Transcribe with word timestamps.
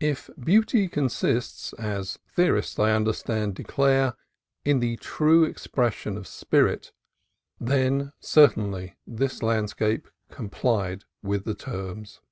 If 0.00 0.30
beauty 0.42 0.88
consists, 0.88 1.74
as 1.74 2.18
theorists, 2.34 2.78
I 2.78 2.92
understand, 2.92 3.54
declare, 3.54 4.14
in 4.64 4.80
the 4.80 4.96
true 4.96 5.44
expression 5.44 6.16
of 6.16 6.26
spirit, 6.26 6.90
then 7.60 8.14
certainly 8.18 8.96
this 9.06 9.42
land 9.42 9.68
scape 9.68 10.08
complied 10.30 11.04
with 11.22 11.44
the 11.44 11.54
terms. 11.54 12.22